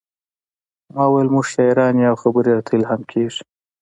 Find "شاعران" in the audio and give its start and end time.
1.53-1.95